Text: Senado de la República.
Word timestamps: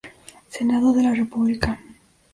Senado 0.49 0.93
de 0.93 1.03
la 1.03 1.13
República. 1.13 1.79